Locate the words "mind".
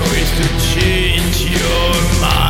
2.20-2.49